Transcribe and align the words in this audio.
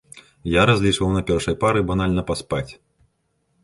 Я 0.53 0.63
разлічваў 0.69 1.13
на 1.17 1.23
першай 1.29 1.55
пары 1.67 1.79
банальна 1.93 2.21
паспаць. 2.35 2.67